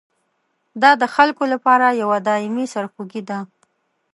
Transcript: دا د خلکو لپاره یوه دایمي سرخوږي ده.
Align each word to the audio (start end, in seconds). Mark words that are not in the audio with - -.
دا 0.81 0.91
د 1.01 1.03
خلکو 1.15 1.43
لپاره 1.53 1.97
یوه 2.01 2.17
دایمي 2.27 2.65
سرخوږي 2.73 3.21
ده. 3.29 3.39